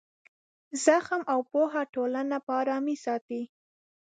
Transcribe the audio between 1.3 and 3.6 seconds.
او پوهه ټولنه په ارامۍ ساتي.